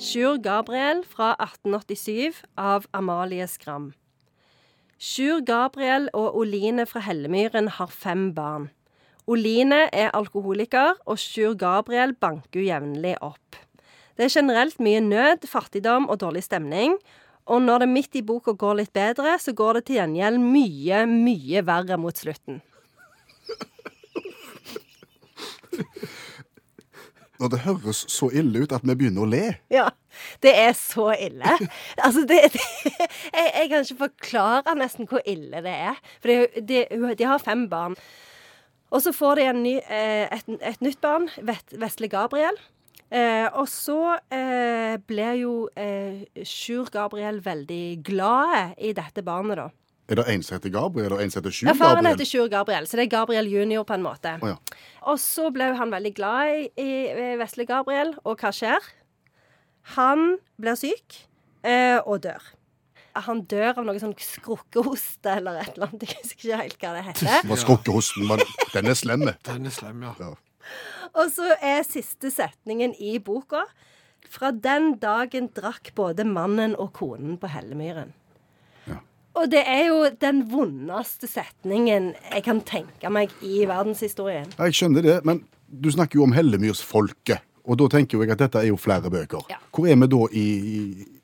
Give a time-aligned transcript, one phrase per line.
[0.00, 3.90] Sjur Gabriel fra 1887 av Amalie Skram.
[4.96, 8.70] Sjur Gabriel og Oline fra Hellemyren har fem barn.
[9.28, 13.60] Oline er alkoholiker, og Sjur Gabriel banker jevnlig opp.
[14.16, 16.96] Det er generelt mye nød, fattigdom og dårlig stemning.
[17.44, 21.04] Og når det midt i boka går litt bedre, så går det til gjengjeld mye,
[21.12, 22.64] mye verre mot slutten.
[27.40, 29.44] Når det høres så ille ut at vi begynner å le.
[29.72, 29.86] Ja,
[30.44, 31.56] det er så ille.
[32.04, 36.02] Altså, det, det jeg, jeg, kan ikke forklare nesten hvor ille det er.
[36.20, 36.82] For de,
[37.16, 37.96] de har fem barn.
[38.90, 42.58] Og så får de ny, eh, et, et, nytt barn, Vesle Gabriel.
[43.10, 49.68] Eh, og så eh, blir jo eh, Sjur Gabriel veldig glad i dette barnet, da.
[50.10, 51.78] Er det en som heter Gabriel, og en som heter Sjur Gabriel?
[51.78, 54.32] ja, Faren heter Sjur Gabriel, så det er Gabriel junior på en måte.
[54.42, 54.78] Oh, ja.
[55.12, 58.88] Og så ble han veldig glad i, i Vesle Gabriel, og hva skjer?
[59.94, 61.20] Han blir syk
[61.62, 62.50] eh, og dør.
[63.26, 66.06] Han dør av noe sånn skrukkehoste eller et eller annet.
[66.10, 67.48] Jeg husker ikke helt hva det heter.
[67.50, 68.42] Var skrukkehosten, men
[68.74, 69.26] den er slem.
[69.46, 70.14] Den er slem, ja.
[70.18, 70.34] ja.
[71.18, 73.64] Og så er siste setningen i boka
[74.30, 78.12] Fra den dagen drakk både mannen og konen på Hellemyren.
[79.40, 84.50] Og det er jo den vondeste setningen jeg kan tenke meg i verdenshistorien.
[84.58, 87.40] Jeg skjønner det, men du snakker jo om Hellemyrsfolket.
[87.64, 89.44] Og da tenker jeg at dette er jo flere bøker.
[89.50, 89.58] Ja.
[89.74, 90.46] Hvor er vi da i,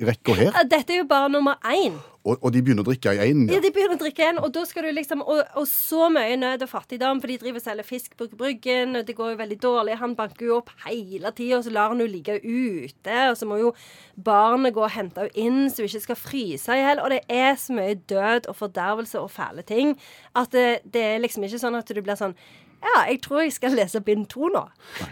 [0.00, 0.58] i rekka her?
[0.70, 1.96] Dette er jo bare nummer én.
[2.24, 3.42] Og, og, de begynner å drikke i én?
[3.44, 3.58] Ja.
[3.58, 6.38] ja, de begynner å drikke én, og da skal du liksom og, og, så mye
[6.40, 9.40] nød og fattigdom, for de driver og selger fisk på Bryggen, og det går jo
[9.42, 9.98] veldig dårlig.
[10.00, 13.18] Han banker jo opp hele tida, og så lar han henne ligge ute.
[13.28, 13.74] Og så må jo
[14.16, 17.04] barnet gå og hente henne inn så hun ikke skal fryse i hjel.
[17.04, 19.92] Og det er så mye død og fordervelse og fæle ting
[20.32, 22.36] at det, det er liksom ikke sånn at du blir sånn
[22.84, 24.62] ja, jeg tror jeg skal lese bind to nå.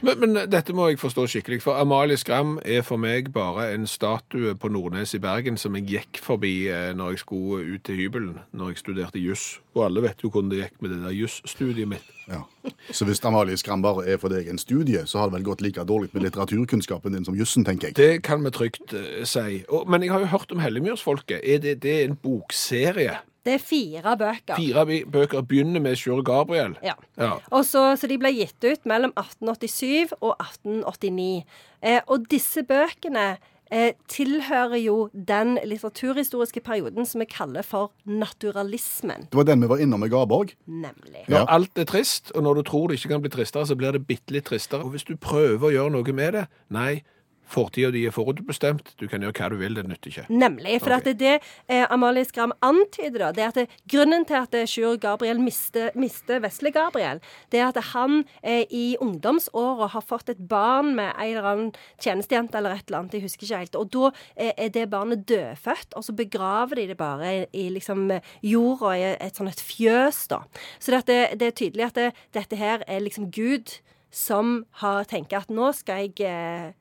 [0.05, 1.63] Men, men, dette må jeg forstå skikkelig.
[1.65, 5.89] For Amalie Skram er for meg bare en statue på Nordnes i Bergen som jeg
[5.89, 9.57] gikk forbi eh, når jeg skulle ut til hybelen når jeg studerte juss.
[9.73, 12.13] Og alle vet jo hvordan det gikk med det der jusstudiet mitt.
[12.29, 12.45] Ja.
[12.95, 15.65] Så hvis Amalie Skram bare er for deg en studie, så har det vel gått
[15.65, 17.99] like dårlig med litteraturkunnskapen din som jussen, tenker jeg.
[17.99, 19.63] Det kan vi trygt uh, si.
[19.69, 21.41] Og, men jeg har jo hørt om Hellemyrsfolket.
[21.43, 23.19] Er det, det er en bokserie?
[23.43, 24.57] Det er fire bøker.
[24.57, 26.77] Fire bøker begynner med Sjur Gabriel.
[26.83, 26.95] Ja.
[27.19, 27.33] ja.
[27.51, 31.43] Og så, så, de ble gitt ut mellom 1887 og 1889.
[31.83, 33.25] Eh, og disse bøkene
[33.73, 39.27] eh, tilhører jo den litteraturhistoriske perioden som vi kaller for naturalismen.
[39.33, 40.55] Det var den vi var innom med Garborg?
[40.67, 41.25] Nemlig.
[41.33, 43.97] Når alt er trist, og når du tror det ikke kan bli tristere, så blir
[43.97, 44.87] det bitte litt tristere.
[44.87, 47.03] Og hvis du prøver å gjøre noe med det, nei,
[47.53, 48.95] Fortida di er forutbestemt.
[49.01, 50.25] Du kan gjøre hva du vil, det nytter ikke.
[50.31, 50.79] Nemlig.
[50.81, 51.13] For okay.
[51.13, 51.33] er det
[51.69, 55.91] eh, Amalie Skram antyder, da, det er at det, grunnen til at Sjur Gabriel mister,
[55.99, 57.21] mister Vesle Gabriel,
[57.53, 61.71] det er at han eh, i ungdomsåra har fått et barn med en eller annen
[62.01, 63.81] tjenestejente eller et eller annet, jeg husker ikke helt.
[63.81, 67.69] Og da eh, er det barnet dødfødt, og så begraver de det bare i, i
[67.75, 68.09] liksom
[68.47, 70.43] jorda, i et sånn et fjøs, da.
[70.81, 73.77] Så det, det, er tydelig at det, dette her er liksom Gud
[74.13, 76.73] som har tenkt at nå skal jeg eh,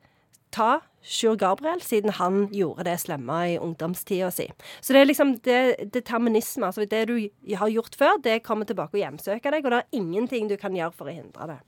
[0.52, 0.70] ta
[1.02, 4.46] Sjur Gabriel, siden han gjorde det slemme i ungdomstida si.
[4.80, 5.60] Så det er liksom det,
[5.94, 6.68] determinisme.
[6.68, 7.16] Altså det du
[7.58, 10.76] har gjort før, det kommer tilbake og hjemsøker deg, og det er ingenting du kan
[10.76, 11.58] gjøre for å hindre det.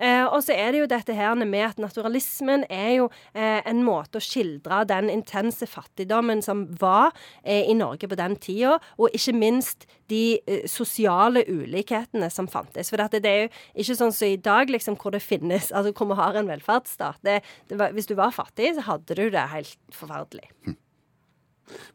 [0.00, 3.84] Eh, og så er det jo dette her med at naturalismen er jo eh, en
[3.86, 7.14] måte å skildre den intense fattigdommen som var
[7.44, 12.90] eh, i Norge på den tida, og ikke minst de eh, sosiale ulikhetene som fantes.
[12.90, 13.50] For det, det, er jo
[13.84, 17.20] ikke sånn som i dag, liksom, hvor det finnes Altså hvor vi har en velferdsstat.
[17.26, 17.38] Det,
[17.78, 20.50] var, hvis du var fattig, så hadde du det helt forferdelig.
[20.66, 20.76] Hm.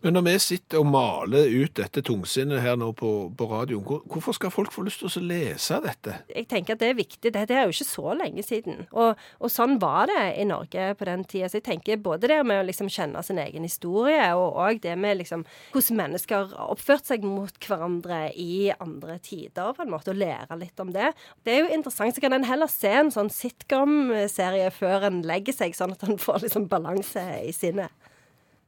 [0.06, 4.04] Men når vi sitter og maler ut dette tungsinnet her nå på, på radioen, hvor,
[4.12, 6.20] hvorfor skal folk få lyst til å lese dette?
[6.30, 7.32] Jeg tenker at det er viktig.
[7.34, 8.84] Dette er jo ikke så lenge siden.
[8.94, 11.50] Og, og sånn var det i Norge på den tida.
[11.50, 14.96] Så jeg tenker både det med å liksom kjenne sin egen historie, og òg det
[15.00, 20.14] med liksom hvordan mennesker har oppført seg mot hverandre i andre tider, på en måte,
[20.14, 21.12] og lære litt om det.
[21.46, 22.16] Det er jo interessant.
[22.16, 26.22] Så kan en heller se en sånn sitcom-serie før en legger seg, sånn at en
[26.22, 27.94] får liksom balanse i sinnet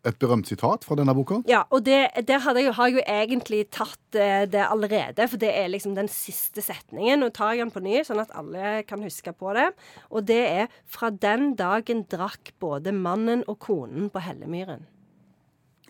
[0.08, 1.42] et berømt sitat fra denne boka?
[1.50, 5.28] Ja, og det, der jeg, har jeg jo egentlig tatt eh, det allerede.
[5.28, 7.22] For det er liksom den siste setningen.
[7.22, 9.70] Nå tar jeg den på ny, sånn at alle kan huske på det.
[10.10, 14.86] Og det er Fra den dagen drakk både mannen og konen på Hellemyren.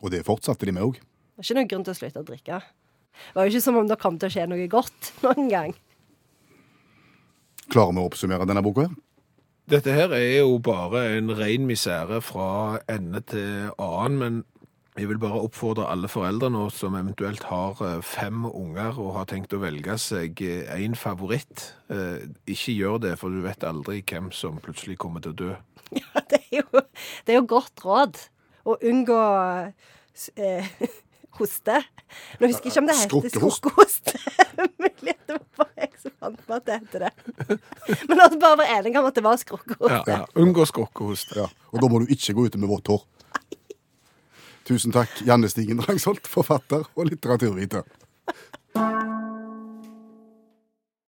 [0.01, 0.97] Og det fortsatte de med òg?
[0.97, 2.61] Det var ikke noen grunn til å slutte å drikke.
[3.17, 5.75] Det var jo ikke som om det kom til å skje noe godt noen gang.
[7.67, 8.87] Klarer vi å oppsummere denne boka?
[9.67, 14.45] Dette her er jo bare en ren misere fra ende til annen, men
[14.97, 19.27] Jeg vil bare oppfordre alle foreldre nå som eventuelt har eh, fem unger og har
[19.29, 21.67] tenkt å velge seg én favoritt.
[21.93, 25.51] Eh, Ikke gjør det, for du vet aldri hvem som plutselig kommer til å dø.
[26.01, 26.81] Ja, det er jo,
[27.27, 28.17] det er jo godt råd
[28.65, 29.19] å unngå
[30.41, 30.65] eh,
[31.37, 31.77] hoste.
[32.41, 33.61] Nå husker jeg ikke om det heter Skrukkehost.
[33.61, 34.15] skrukkehost.
[34.81, 35.77] Mulig at det var bare
[36.47, 37.11] på at det heter det.
[38.07, 40.01] Men la oss bare være enige om at det var skrukkehoste.
[40.07, 40.41] Ja, ja.
[40.41, 41.37] Unngå skrukkehoste.
[41.43, 43.05] Ja, og da må du ikke gå ute med vått hår.
[44.67, 47.85] Tusen takk, Janne Stigen Drangsholt, forfatter og litteraturviter.